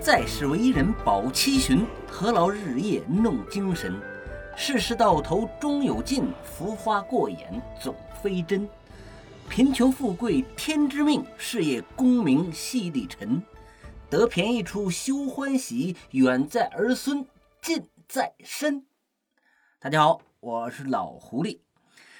[0.00, 4.00] 在世为人保七旬，何劳日夜弄精神？
[4.56, 8.66] 世事到头终有尽，浮华过眼总非真。
[9.50, 13.42] 贫穷富贵天之命，事业功名系地尘。
[14.08, 17.26] 得便宜处休欢喜，远在儿孙
[17.60, 18.86] 近在身。
[19.78, 21.58] 大家好，我是老狐狸。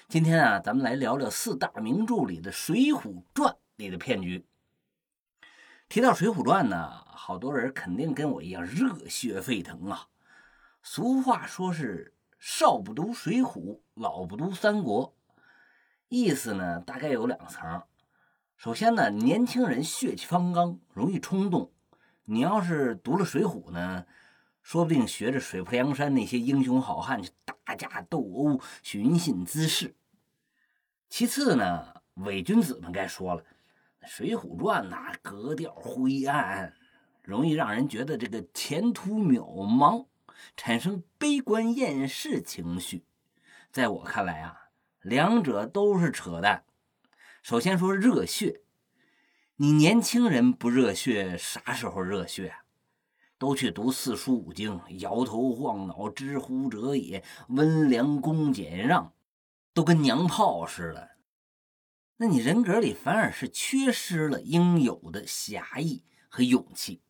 [0.07, 4.45] 今天啊，咱们来聊聊四大名著里的《水浒传》里的骗局。
[5.91, 10.07] 提到《水浒传》呢，好多人肯定跟我一样热血沸腾啊。
[10.85, 15.17] 俗话说是“少不读水浒，老不读三国”，
[16.09, 17.83] 意思呢大概有两层。
[18.57, 21.73] 首先呢，年轻人血气方刚，容易冲动。
[22.23, 24.07] 你要是读了《水浒》呢，
[24.63, 29.97] 说不定学着水泊梁山那些英雄好汉去打架斗殴、寻衅滋事。
[31.09, 33.43] 其次呢，伪君子们该说了。
[34.07, 36.75] 《水浒传》呐，格调灰暗，
[37.23, 40.07] 容易让人觉得这个前途渺茫，
[40.57, 43.05] 产生悲观厌世情绪。
[43.71, 44.71] 在我看来啊，
[45.03, 46.65] 两者都是扯淡。
[47.43, 48.63] 首先说热血，
[49.57, 52.55] 你年轻人不热血，啥时候热血？
[53.39, 59.15] 都去读四书五经，摇头晃脑，知乎者也，温良恭俭让，
[59.73, 61.10] 都跟娘炮似的。
[62.23, 67.01] 那你人格里反而是缺失了应有的侠义和勇气。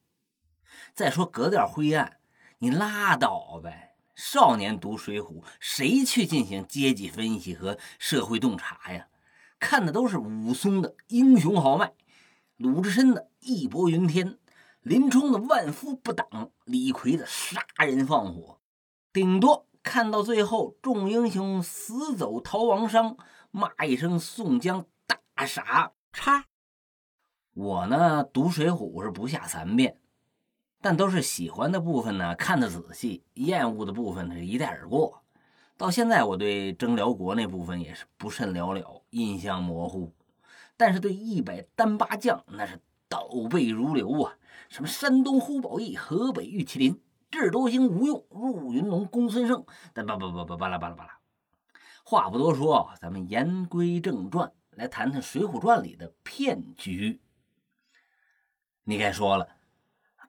[0.94, 2.19] 再说格调灰暗，
[2.58, 3.97] 你拉倒呗！
[4.14, 9.08] 少年读《水浒》，谁去进行阶级分析和社会洞察呀？
[9.58, 11.92] 看的都是武松的英雄豪迈，
[12.56, 14.38] 鲁智深的义薄云天，
[14.83, 18.61] 林冲的万夫不挡，李逵的杀人放火，
[19.12, 23.16] 顶多看到最后众英雄死走逃亡伤，
[23.50, 24.86] 骂一声宋江。
[25.46, 26.46] 傻叉！
[27.52, 29.98] 我呢读《水浒》是不下三遍，
[30.81, 35.22] 但都是喜欢的部分呢看得仔细，厌恶的部分呢一带而过。
[35.76, 40.15] 到现在我对征辽国那部分也是不甚了了，印象模糊。
[40.76, 44.34] 但是对一百单八将那是倒背如流啊！
[44.69, 51.19] 什么山东呼保义、河北玉麒麟、智多星吴用、入云龙公孙胜，巴拉巴拉巴拉巴拉巴拉。
[52.04, 54.53] 话不多说，咱们言归正传。
[54.80, 57.20] 来谈谈《水浒传》里的骗局。
[58.84, 59.56] 你该说了，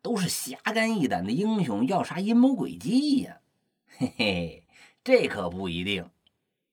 [0.02, 3.40] 都是侠肝义胆的英雄，要啥阴谋诡计呀？
[3.88, 4.68] 嘿嘿，
[5.06, 6.10] 这可不一定。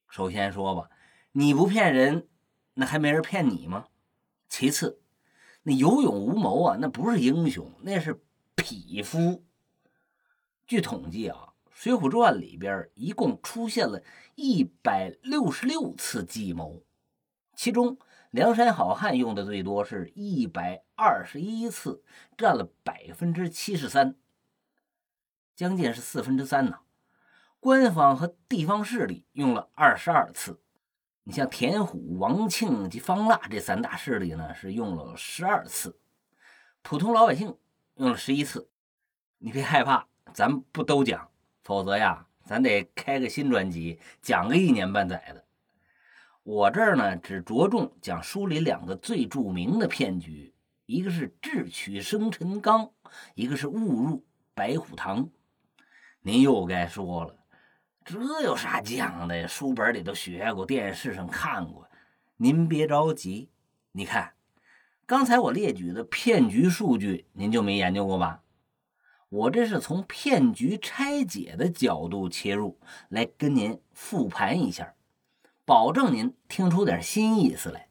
[0.09, 0.91] 首先说吧，
[1.31, 2.27] 你不骗人，
[2.75, 3.87] 那还没人骗你吗？
[4.49, 5.01] 其次，
[5.63, 8.21] 那有勇无谋啊，那不是英雄，那是
[8.57, 9.45] 匹夫。
[10.67, 14.03] 据统计啊，《水浒传》里边一共出现了
[14.35, 16.83] 一百六十六次计谋。
[17.59, 17.99] 其中，
[18.31, 22.05] 梁山好汉用的最多，是一百二十一次，
[22.37, 24.15] 占了百分之七十三，
[25.57, 26.79] 将近是四分之三呢。
[27.59, 30.61] 官方和地方势力用了二十二次，
[31.25, 35.99] 你像田虎、王庆及方腊这三大势力呢，是用了十二次，
[36.83, 37.59] 普通老百姓
[37.97, 38.71] 用了十一次。
[39.39, 41.29] 你别害怕，咱不都讲，
[41.65, 45.48] 否则呀，咱得开个新专辑，讲个一年半载的。
[46.51, 50.55] 我这儿呢，只着重讲书里两个最著名的骗局，
[50.87, 52.91] 一个是智取生辰纲，
[53.35, 55.29] 一个是误入白虎堂。
[56.23, 57.37] 您又该说了，
[58.03, 59.47] 这有啥讲的呀？
[59.47, 61.87] 书本里都学过，电视上看过。
[62.39, 63.51] 您别着急，
[63.93, 64.33] 你看，
[65.05, 68.43] 刚才我列举的骗局数据，您就没研究过吧？
[69.29, 74.95] 我这是从骗局拆解的角度切入，来跟您复盘一下。
[75.69, 77.91] 保证您听出点新意思来，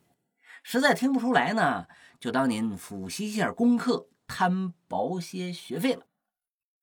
[0.63, 1.85] 实在听不出来呢，
[2.19, 6.07] 就当您复习一下功课，摊薄些学费了。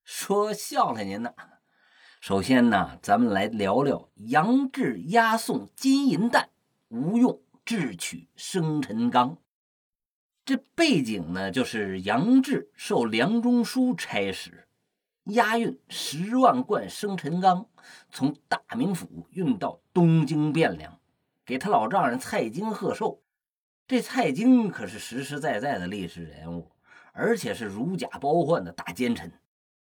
[0.05, 1.35] 说笑了您呢。
[2.21, 6.51] 首先呢，咱们来聊聊杨志押送金银弹，
[6.87, 9.39] 吴用智取生辰纲。
[10.45, 14.69] 这背景呢，就是杨志受梁中书差使。
[15.25, 17.67] 押运十万贯生辰纲，
[18.11, 20.99] 从大名府运到东京汴梁，
[21.47, 23.23] 给他老丈人蔡京贺寿。
[23.87, 26.71] 这蔡京可是实实在在的历史人物，
[27.13, 29.33] 而且是如假包换的大奸臣。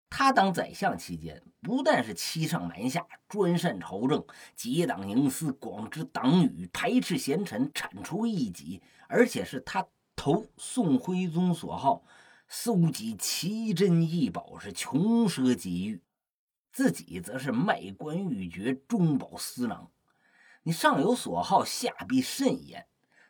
[0.09, 9.85] 他当宰相期间，不但是欺上瞒下，专擅朝政，结党营私，广知党羽，排斥贤臣，铲除异己，而且是他
[10.15, 12.05] 投宋徽宗所好。
[12.49, 16.03] 搜集奇珍异宝是穷奢极欲，
[16.73, 19.91] 自己则是卖官鬻爵、中饱私囊。
[20.63, 22.87] 你上有所好，下必甚焉，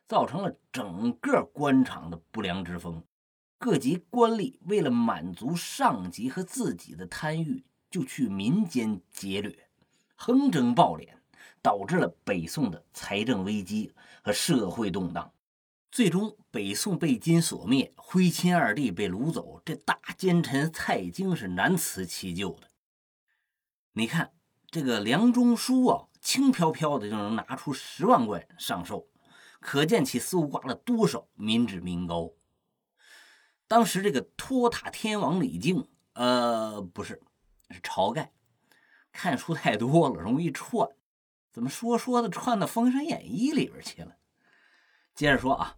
[0.06, 3.04] 造成了整个官场的不良之风，
[3.58, 9.68] 各级官吏为了满足上级和自己的贪欲，就去民间劫掠，
[10.14, 11.08] 横征暴敛，
[11.60, 15.33] 导致了北宋的财政危机和社会动荡。
[15.94, 22.68] 最终，北宋被金所灭，徽钦二帝被掳走，这大奸臣蔡京是难辞其咎的。
[23.92, 24.32] 你看
[24.72, 29.06] 这个梁中书啊，轻飘飘的就能拿出十万贯上寿，
[29.60, 32.32] 可见其搜刮了多少民脂民膏。
[33.68, 37.22] 当时这个托塔天王李靖，呃，不是，
[37.70, 38.32] 是晁盖，
[39.12, 40.88] 看书太多了，容易串，
[41.52, 44.16] 怎么说说的串到《封神演义》里边去了？
[45.14, 45.76] 接着说啊。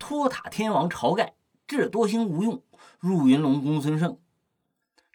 [0.00, 1.34] 托塔天王晁盖
[1.68, 2.64] 智多星吴用、
[2.98, 4.18] 入云龙公孙胜、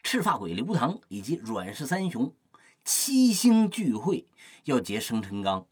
[0.02, 2.32] 赤发鬼刘唐以及阮氏三雄
[2.84, 4.26] 七星聚会，
[4.64, 5.66] 要劫生辰纲，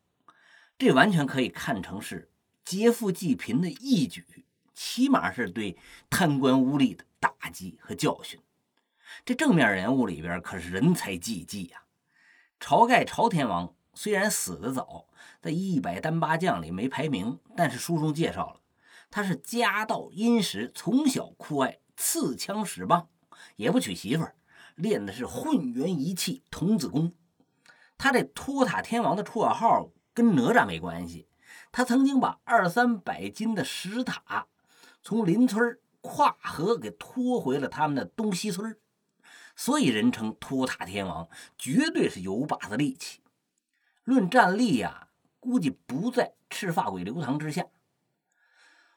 [0.76, 2.28] 这完全可以看成是
[2.64, 4.44] 劫富济贫的义举，
[4.74, 5.78] 起码是对
[6.10, 8.40] 贪官污吏的打击和教训。
[9.24, 11.84] 这正面人物里边可是人才济济呀！
[12.58, 15.06] 晁盖晁天王虽然死得早，
[15.40, 18.60] 在一百单八将里没排名，但是书中介绍了。
[19.14, 23.08] 他是家道殷实，从小酷爱刺枪使棒，
[23.54, 24.34] 也不娶媳妇儿，
[24.74, 27.12] 练的是混元一气童子功。
[27.96, 31.28] 他这托塔天王的绰号跟哪吒没关系，
[31.70, 34.48] 他曾经把二三百斤的石塔
[35.00, 38.76] 从邻村跨河给拖回了他们的东西村，
[39.54, 43.20] 所以人称托塔天王，绝对是有把子力气。
[44.02, 47.64] 论战力呀，估计不在赤发鬼刘唐之下。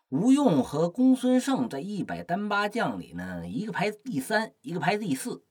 [0.09, 5.43] 吴用和公孙胜在一百单八将里呢，一个排第三，一个排第四。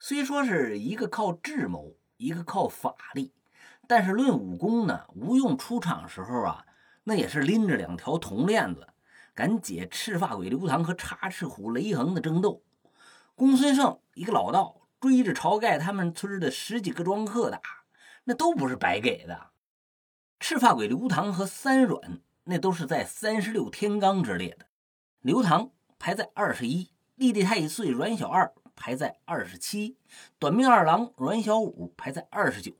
[0.00, 3.32] 虽说是一个靠智谋，一个靠法力，
[3.86, 6.66] 但是论武功呢，吴用出场时候啊，
[7.04, 8.88] 那也是拎着两条铜链子，
[9.32, 12.64] 敢解赤发鬼刘唐和插翅虎雷横的争斗。
[13.36, 17.60] 公孙胜一个老道，追着晁盖他们村的十几个庄客打，
[18.24, 19.50] 那都不是白给的。
[20.40, 22.20] 赤发鬼刘唐和三阮。
[22.48, 24.66] 那都是在三十六天罡之列的，
[25.20, 29.96] 刘唐排在二十一，立地太岁阮小二排在二十七，
[30.38, 32.72] 短命二郎阮小五排在二十九，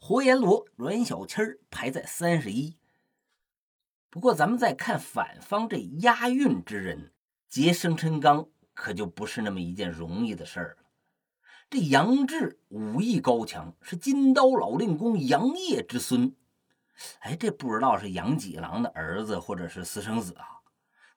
[0.00, 1.36] 活阎罗阮小七
[1.70, 2.78] 排在三十一。
[4.08, 7.12] 不过咱们再看反方这押韵之人
[7.46, 10.88] 劫生辰纲，可就不是那么一件容易的事儿了。
[11.68, 16.34] 这杨志武艺高强，是金刀老令公杨业之孙。
[17.20, 20.60] 哎，这不知道是杨几郎的儿子，或者是私生子啊？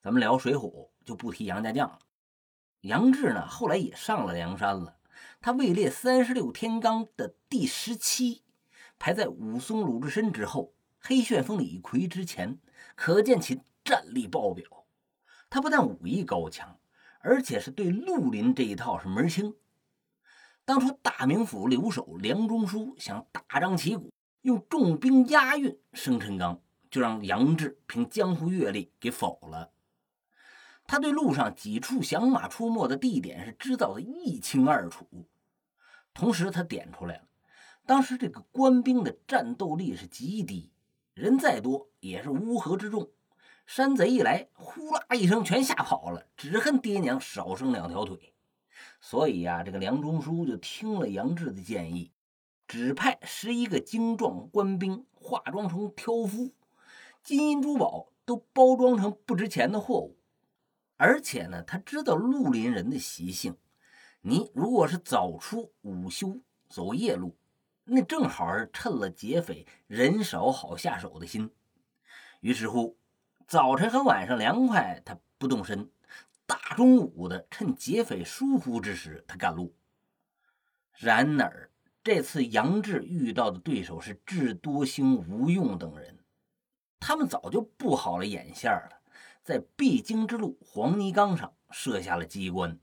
[0.01, 0.69] 咱们聊《水浒》
[1.05, 1.99] 就不提杨家将了。
[2.81, 4.97] 杨志呢，后来也上了梁山了。
[5.39, 8.43] 他位列三十六天罡的第十七，
[8.99, 12.59] 排在武松、鲁智深之后，黑旋风李逵之前，
[12.95, 14.85] 可见其战力爆表。
[15.49, 16.79] 他不但武艺高强，
[17.19, 19.55] 而且是对绿林这一套是门清。
[20.65, 24.11] 当初大名府留守梁中书想大张旗鼓。
[24.43, 26.61] 用重兵押运生辰纲，
[26.91, 29.71] 就让杨志凭江湖阅历给否了。
[30.85, 35.07] 他对路上几处响马出没的地点是知道的一清二楚。
[36.13, 37.23] 同时，他点出来了，
[37.85, 40.73] 当时这个官兵的战斗力是极低，
[41.13, 43.09] 人再多也是乌合之众。
[43.65, 48.33] 山贼一来，呼啦一声全吓跑了，只恨爹娘少生两条腿。
[48.99, 52.11] 所以呀，这个梁中书就听了杨志的建议。
[52.67, 56.53] 指派十一个精壮官兵化妆成挑夫，
[57.21, 60.17] 金银珠宝都包装成不值钱的货物。
[60.97, 63.57] 而且呢，他知道绿林人的习性，
[64.21, 66.39] 你如果是早出午休
[66.69, 67.35] 走夜路，
[67.83, 71.51] 那正好是趁了劫匪人少好下手的心。
[72.39, 72.97] 于是乎，
[73.45, 75.89] 早晨和晚上凉快，他不动身；
[76.45, 79.75] 大中午的，趁劫匪疏忽之时，他赶路。
[80.93, 81.69] 然而。
[82.03, 86.19] 这次杨志遇到的对手是智多星吴用等人，
[86.99, 88.99] 他们早就布好了眼线了，
[89.41, 92.77] 在必经之路黄泥冈上设下了机关。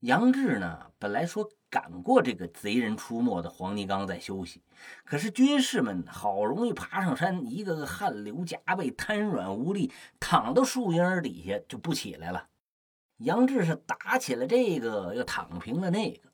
[0.00, 4.64] 杨志呢，本来说赶过这个贼人出没的黄泥冈再休息，
[5.04, 12.48] 可是军士们好容易爬上山，一个个汗流浃背、瘫软无力，躺到树荫底下就不起来了。
[13.18, 16.29] 杨志是打起了这个，又躺平了那个。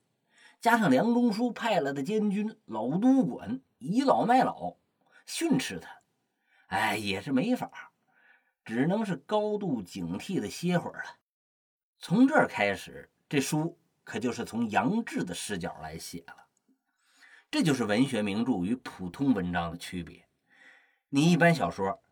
[0.66, 4.78] 加上梁中书派来的监军老都管倚老卖老，
[5.24, 5.88] 训斥他，
[6.66, 7.92] 哎，也是没法，
[8.64, 11.18] 只能是高度警惕的歇会儿了。
[12.00, 16.48] 从这儿开始，这书可就是从杨志的视角来写了。
[17.48, 20.26] 这就是文学名著与普通文章的区别。
[21.10, 22.02] 你一般小说，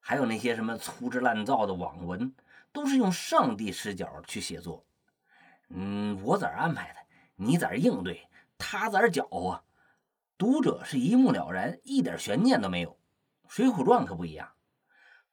[0.00, 2.34] 还有那些什么粗制滥造的网文，
[2.72, 4.86] 都是用上帝视角去写作。
[5.68, 7.00] 嗯，我咋安排的，
[7.40, 8.28] 你咋应对，
[8.58, 9.62] 他咋搅和，
[10.36, 12.90] 读者是一目了然，一点悬念都没有。
[13.46, 14.54] 《水浒传》可不一样，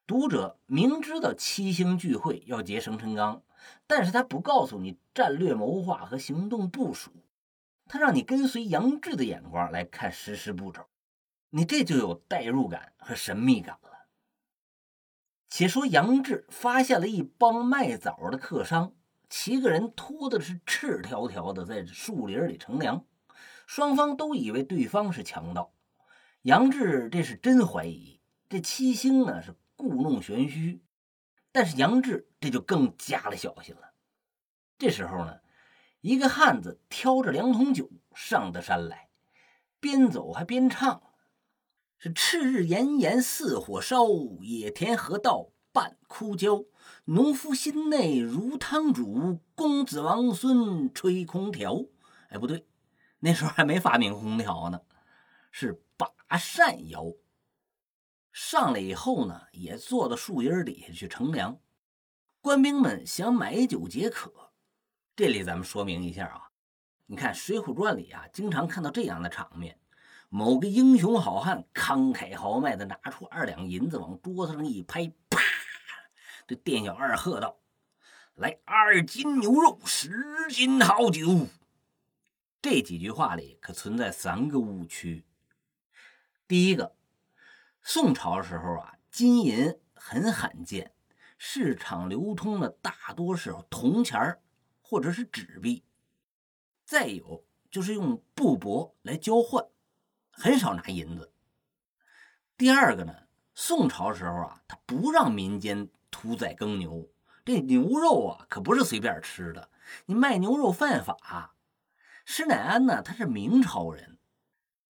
[0.06, 3.42] 读者明知道七星聚会要结生辰纲，
[3.88, 7.10] 但是他不告诉你战略谋划和行动部署，
[7.88, 10.86] 他让你跟随杨志的眼光来看实施步骤，
[11.50, 13.90] 你这就有代入感和神秘感了。
[15.50, 18.94] 且说杨志发现了一帮卖枣的客商。
[19.30, 23.06] 七个人拖的是赤条条的，在树林里乘凉，
[23.68, 25.74] 双方都以为对方是强盗。
[26.44, 30.82] 杨志这是真怀疑，这七星呢是故弄玄虚。
[31.52, 33.94] 但是杨志这就更加了小心了。
[34.78, 35.40] 这时候呢，
[36.02, 39.10] 一个汉子挑着两桶酒上的山来，
[39.80, 41.02] 边走还边唱
[41.98, 44.06] ：“是赤日炎炎似火烧，
[44.42, 46.64] 野田河道半枯焦。”
[47.06, 51.86] 农夫心内如汤煮，公子王孙吹空调。
[52.30, 52.66] 哎，不对，
[53.20, 54.82] 那时候还没发明空调呢，
[55.52, 57.14] 是把扇摇。
[58.32, 61.60] 上来以后呢，也坐到树荫底下去乘凉。
[62.42, 64.52] 官兵们想买酒解渴。
[65.16, 66.50] 这里咱们说明一下啊，
[67.06, 69.80] 你看《水浒传》里啊，经常看到这样的场面：
[70.30, 75.40] 某个英雄好汉慷慨豪迈的拿出二两银子往桌子上一拍，啪！
[76.48, 77.58] 这店小二喝道
[78.36, 81.48] ：“来二斤牛肉，十斤好酒。”
[82.62, 85.26] 这几句话里可存在三个误区。
[86.48, 86.96] 第一个，
[87.82, 90.94] 宋朝时候啊，金银很罕见，
[91.40, 94.40] 市场流通的大多是铜钱
[94.84, 95.84] 或者是纸币，
[96.84, 99.66] 再有就是用布帛来交换，
[100.30, 101.32] 很少拿银子。
[102.56, 103.16] 第二个呢，
[103.56, 105.90] 宋朝时候啊，他不让民间。
[106.16, 107.10] 屠宰耕牛，
[107.44, 109.70] 这牛肉啊可不是随便吃的，
[110.06, 111.58] 你卖牛肉犯法。
[112.24, 114.18] 施耐庵呢，他是明朝人，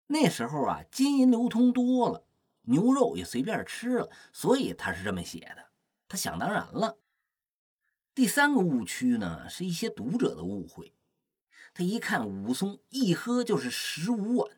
[0.08, 2.26] 那时候啊金银流通多了，
[2.62, 5.66] 牛肉也随便吃了，所以他是这么写的，
[6.08, 6.98] 他想当然了。
[8.16, 10.94] 第三个误区呢，是一些读者的误会，
[11.74, 14.52] 他一看武松一喝就是十五碗，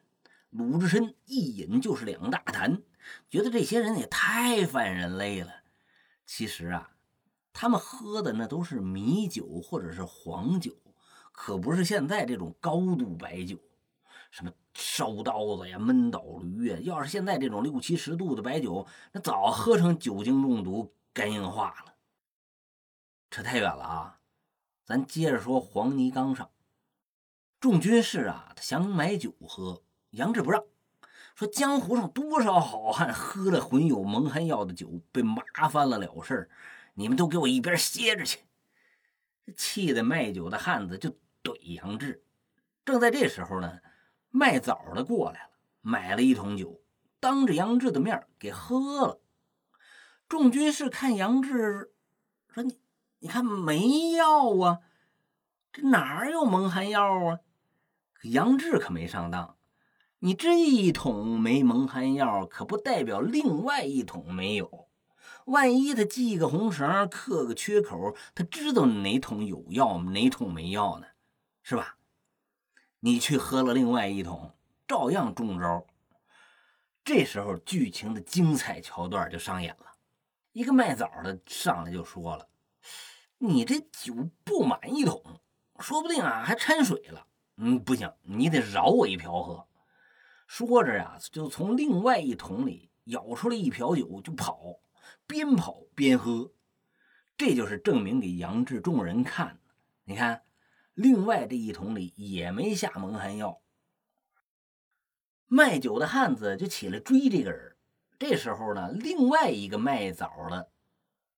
[0.51, 2.83] 鲁智深一饮就是两大坛，
[3.31, 5.60] 觉得这些人也太反人类了。
[6.25, 6.91] 其实啊，
[7.51, 10.71] 他们喝的那都是米酒或者是黄酒，
[11.31, 13.57] 可不是现在这种高度白酒，
[14.31, 16.77] 什么烧刀子呀、闷倒驴呀。
[16.81, 21.95] 要是现在这种六七十度的白酒，那早喝成酒精中毒、肝硬化了。
[23.29, 24.19] 扯太远了啊，
[24.85, 26.49] 咱接着说黄泥冈上，
[27.59, 30.63] 众军士啊，他想买酒喝，杨志不让。
[31.35, 36.49] 说江湖上多少好汉喝了混有蒙汗药的酒，被麻翻了了事儿，
[36.93, 38.39] 你们都给我一边歇着去！
[39.55, 41.09] 气得卖酒的汉子就
[41.43, 42.23] 怼杨志。
[42.85, 43.79] 正在这时候呢，
[44.29, 45.49] 卖枣的过来了，
[45.81, 46.81] 买了一桶酒，
[47.19, 49.21] 当着杨志的面给喝了。
[50.29, 51.91] 众军士看杨志，
[52.53, 52.79] 说：“你
[53.19, 54.79] 你看没药啊？
[55.73, 57.39] 这哪有蒙汗药啊？”
[58.23, 59.57] 杨志可没上当。
[60.23, 64.87] 你这一桶没蒙汗药，可不代表另外一桶没有。
[65.45, 71.07] 万一他系个红绳，刻个缺口，他知道哪桶有药，哪桶没药呢？
[71.63, 71.97] 是吧？
[72.99, 74.53] 你去喝了另外一桶，
[74.87, 75.87] 照样中招。
[77.03, 79.87] 这时候剧情的精彩桥段就上演了。
[80.51, 82.47] 一个卖枣的上来就说了
[83.39, 85.19] ：“你这酒不满一桶，
[85.79, 87.25] 说不定啊还掺水了。
[87.57, 89.65] 嗯，不行，你得饶我一瓢喝。”
[90.53, 94.81] 说着呀，就从另外一桶里舀出来一瓢酒，就跑，
[95.25, 96.51] 边跑边喝。
[97.37, 99.61] 这就是证明给杨志众人看。
[100.03, 100.43] 你看，
[100.93, 103.61] 另外这一桶里也没下蒙汗药。
[105.47, 107.77] 卖酒的汉子就起来追这个人。
[108.19, 110.69] 这时候呢，另外一个卖枣的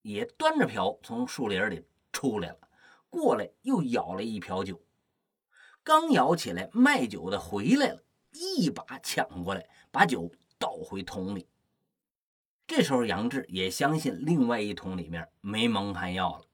[0.02, 2.68] 也端着瓢从树林里出来了，
[3.08, 4.84] 过来又舀了一瓢酒。
[5.84, 8.00] 刚舀起来，卖酒的回来了。
[8.34, 11.48] 一把抢过来，把酒倒回桶里。
[12.66, 16.44] 这时候杨志也相信另外一桶里面没蒙汗药了，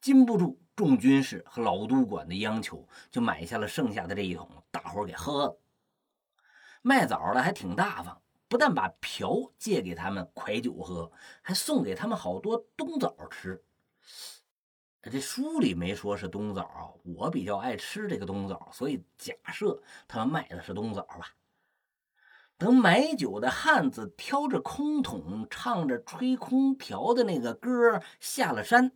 [0.00, 5.60] 禁不住众军士和老督管的央求，就买下了剩下的这一桶，大伙给喝了。
[6.82, 13.62] 卖枣的还挺大方，不但把瓢借给他们蒯酒喝，还送给他们好多冬枣吃。
[15.02, 21.34] 这书里没说是冬枣，我比较爱吃这个冬枣，所以假设他们卖的是冬枣吧。
[22.58, 28.92] 等买酒的汉子挑着空桶，唱着吹空调的那个歌下了山，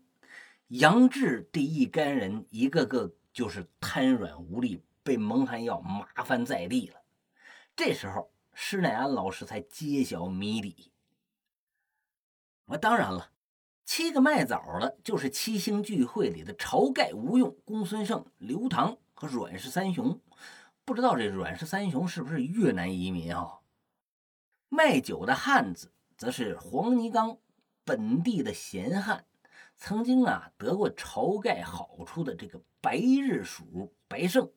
[0.66, 7.00] 杨志这一干人一个个就是瘫软无力，被蒙汗药麻烦在地了。
[7.74, 10.92] 这时候，施耐庵老师才揭晓谜底。
[12.66, 13.30] 我当然了，
[13.84, 20.20] 七个卖枣的，就是七星聚会里的晁盖、吴用、公孙胜、刘唐和阮氏三雄。
[20.84, 23.58] 不知道这阮氏三雄是不是越南移民啊？
[24.68, 27.38] 卖酒的汉子则是黄泥冈
[27.84, 29.26] 本地的闲汉，
[29.76, 34.50] 曾经啊得过晁盖好处的这个白日鼠白胜。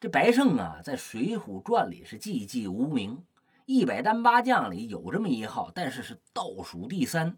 [0.00, 3.26] 这白胜啊，在《水浒传》里是寂寂无名，
[3.66, 7.36] 一百单八将里有这么一号，但是是倒数第三。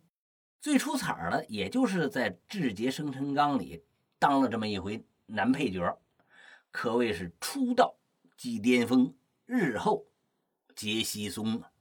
[0.62, 3.84] 最出彩的，也就是在《志杰生辰纲》里
[4.20, 6.00] 当了这么一回男配角，
[6.70, 7.96] 可谓是出道
[8.36, 9.12] 即巅峰，
[9.44, 10.06] 日后
[10.76, 11.72] 皆稀松啊。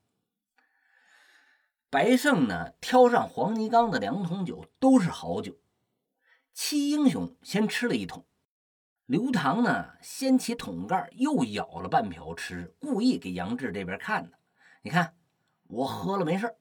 [1.92, 5.60] 白胜呢，挑上黄泥冈的两桶酒都是好酒，
[6.52, 8.26] 七英雄先吃了一桶。
[9.06, 14.40] 刘唐呢，掀起桶盖，又舀了半瓢吃，故意给杨志这边看的。
[14.82, 15.16] 你看，
[15.68, 16.56] 我喝了没事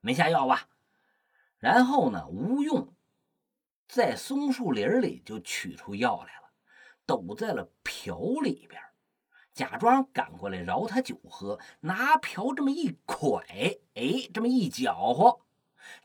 [0.00, 0.66] 没下药吧？
[1.60, 2.92] 然后呢，吴用
[3.86, 6.50] 在松树林里就取出药来了，
[7.04, 8.80] 抖在了瓢里边，
[9.52, 13.42] 假装赶过来饶他酒喝，拿瓢这么一蒯，
[13.94, 15.40] 哎，这么一搅和，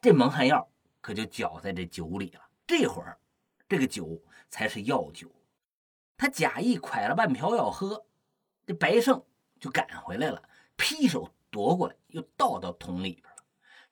[0.02, 0.70] 这蒙汗药
[1.00, 2.42] 可就搅在这酒里了。
[2.68, 3.18] 这会儿，
[3.70, 5.32] 这个酒才是药酒。
[6.18, 8.06] 他假意蒯了半瓢要喝，
[8.66, 9.24] 这白胜
[9.60, 10.44] 就赶回来了，
[10.76, 13.35] 劈手夺过来，又倒到桶里边。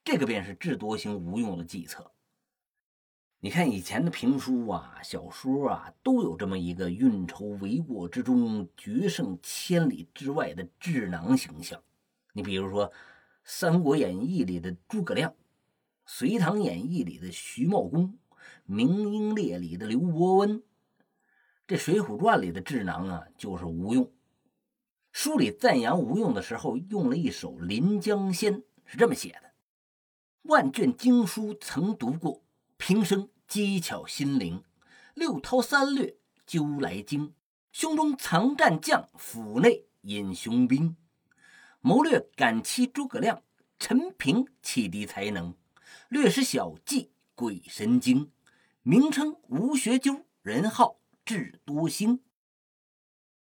[0.04, 2.12] 这个便是智多星吴用的计策。
[3.40, 11.82] 你看以前的评书啊、小说啊，都有这么一个运筹帷幄之中、决胜千里之外的智囊形象。
[12.34, 12.88] 你比如说
[13.44, 15.32] 《三国演义》里的诸葛亮，
[16.06, 18.08] 《隋唐演义》里的徐茂公，
[18.66, 20.64] 《明英烈》里的刘伯温。
[21.68, 24.12] 这《水浒传》里的智囊啊，就是吴用。
[25.12, 29.53] 书里赞扬吴用的时候，用了一首《临江仙》，是这么写的
[30.44, 32.44] ：“万卷经书曾读过，
[32.76, 34.62] 平生机巧心灵。
[35.14, 37.34] 六韬三略究来经，
[37.72, 40.98] 胸中藏战将，腹内隐雄兵。
[41.80, 43.42] 谋略敢欺诸葛亮，
[43.80, 45.56] 陈平启迪才能。
[46.10, 48.30] 略施小计鬼神经，
[48.82, 52.20] 名称吴学究，人号。”智多星。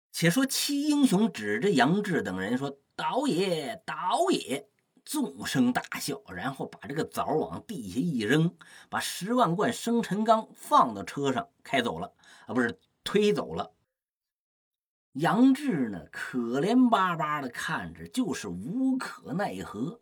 [0.09, 4.69] 且说七英雄指着杨志等人说：“倒也，倒也！”
[5.05, 8.53] 纵声大笑，然后把这个枣往地下一扔，
[8.89, 12.11] 把十万贯生辰纲放到车上开走了。
[12.47, 13.71] 啊，不是推走了。
[15.13, 20.01] 杨志呢，可怜巴巴的看着，就是无可奈何。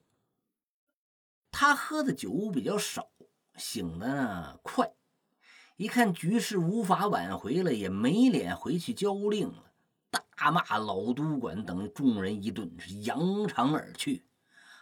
[1.52, 3.10] 他喝的酒比较少，
[3.58, 4.92] 醒的呢快。
[5.76, 9.72] 一看局势无法挽回了，也没脸回去交令了，
[10.10, 14.24] 大骂老督管等众人一顿，是扬长而去。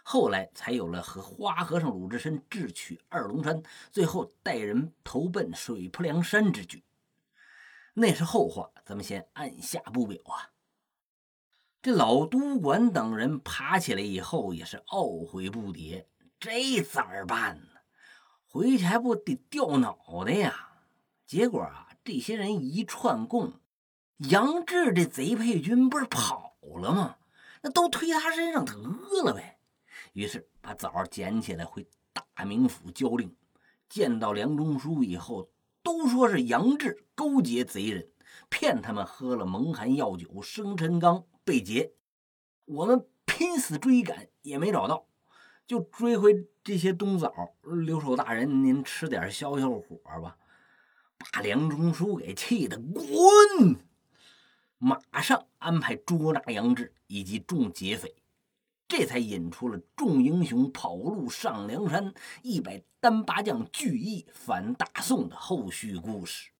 [0.02, 6.84] 后来才有了和花和尚鲁智深智取二龙山，最后带人投奔水泊梁山之举。
[7.94, 10.50] 那是后话，咱们先按下不表啊。
[11.80, 16.06] 这老督管等人爬起来以后，也是懊悔不迭，
[16.38, 17.66] 这咋办呢？
[18.46, 20.68] 回去还不得掉脑袋呀？
[21.26, 23.54] 结果啊，这些人一串供，
[24.18, 27.16] 杨志这贼配军不是跑了吗？
[27.62, 28.74] 那都推他身上得
[29.24, 29.58] 了呗。
[30.12, 33.34] 于是把枣捡起来回大名府交令。
[33.88, 35.50] 见到梁中书以后，
[35.82, 38.08] 都说是杨志勾结贼人，
[38.48, 41.92] 骗他们喝了蒙汗药酒，生辰纲被劫。
[42.64, 45.06] 我们拼死追赶也没找到，
[45.66, 47.54] 就追回这些冬枣。
[47.62, 50.38] 留守大人，您吃点消消火吧。
[51.18, 53.76] 把梁中书给气得滚，
[54.78, 58.21] 马上安排捉拿杨志以及众劫匪，
[58.94, 66.50] 这才引出了众英雄跑路上梁山，一百单八将聚义反大宋的后续故事。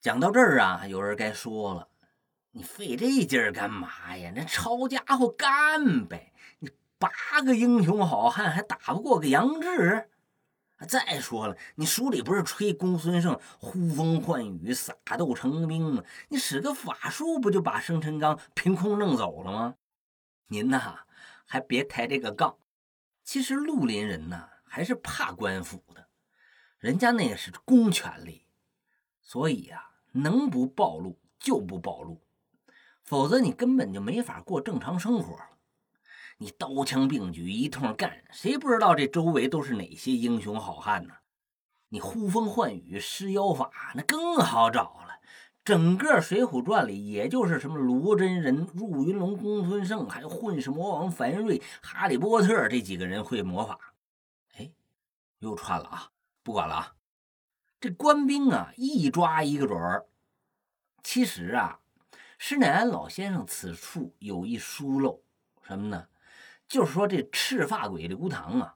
[0.00, 1.86] 讲到这儿啊，有人该说了
[2.50, 4.32] ：“你费这劲儿干嘛呀？
[4.34, 6.32] 那抄家伙干呗！
[6.58, 7.08] 你八
[7.44, 10.10] 个英雄好汉还打不过个杨志？”
[10.88, 16.02] 再说了，你书里不是吹公孙胜呼风唤雨、撒豆成兵吗？
[16.30, 19.76] 你使个法术，不就把生辰纲凭空弄走了吗？
[20.48, 21.04] 您呐，
[21.50, 22.58] 还别抬这个杠。
[23.24, 26.06] 其实绿林人呢，还是怕官府的，
[26.78, 28.46] 人家那是公权力，
[29.20, 32.22] 所以呀，能不暴露就不暴露，
[33.02, 35.58] 否则你根本就没法过正常生活了。
[36.38, 41.14] 你刀枪并举一通干，谁不知道这周围都是哪些英雄好汉呢？
[41.88, 45.09] 你呼风唤雨施妖法，那更好找了。
[45.70, 53.78] 整个《水浒传》里，也就是什么罗真人、入云龙、公孙胜，还有混世魔王樊瑞、哈利波特这几个人会魔法。
[54.56, 54.68] 哎，
[55.38, 56.10] 又串了啊！
[56.42, 56.94] 不管了啊！
[57.80, 60.06] 这官兵啊，一抓一个准儿。
[61.04, 61.78] 其实啊，
[62.36, 65.22] 施耐庵老先生此处有一疏漏，
[65.62, 66.08] 什么呢？
[66.66, 68.74] 就是说这赤发鬼刘唐啊，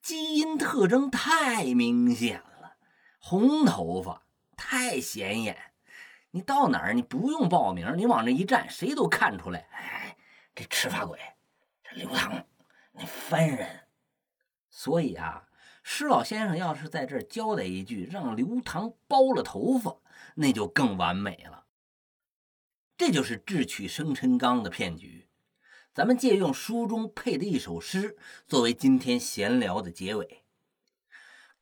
[0.00, 2.74] 基因特征太明显了，
[3.18, 4.22] 红头发
[4.56, 5.69] 太显眼。
[6.32, 9.68] 你到哪儿，你不用报名，你往这一站，谁都看出来。
[9.72, 10.16] 哎，
[10.54, 11.18] 这赤发鬼，
[11.82, 12.44] 这刘唐，
[12.92, 13.80] 那番人。
[14.68, 15.48] 所以啊，
[15.82, 20.00] 施老先生要是在这儿交代一句，让刘唐包了头发，
[20.36, 21.64] 那就更完美了。
[22.96, 25.28] 这就是智取生辰纲的骗局。
[25.92, 28.16] 咱们借用书中配的一首诗，
[28.46, 30.44] 作为今天闲聊的结尾。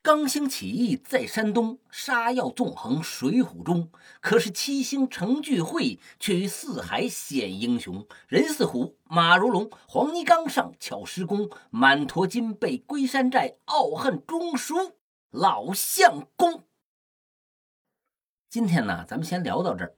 [0.01, 3.89] 刚兴起义在山东，杀药纵横水浒中。
[4.21, 8.07] 可是七星成聚会，却于四海显英雄。
[8.29, 11.49] 人似虎，马如龙，黄泥冈上巧施工。
[11.69, 14.93] 满驮金背归山寨，傲恨中书
[15.31, 16.63] 老相公。
[18.49, 19.93] 今天呢，咱们先聊到这儿，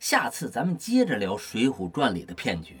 [0.00, 2.76] 下次咱们接着聊《水浒传》里的骗局，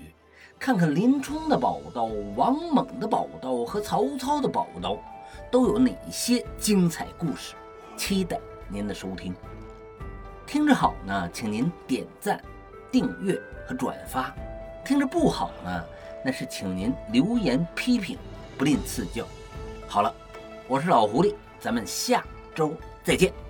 [0.58, 4.98] 看看林冲的宝刀、王猛的宝刀和曹操的宝刀。
[5.50, 7.54] 都有哪些精彩故事？
[7.96, 9.34] 期待您的收听。
[10.46, 12.40] 听着好呢，请您点赞、
[12.90, 14.34] 订阅和转发；
[14.84, 15.84] 听着不好呢，
[16.24, 18.18] 那是请您留言批评，
[18.58, 19.26] 不吝赐教。
[19.88, 20.14] 好了，
[20.68, 23.45] 我是老狐狸，咱们下周再见。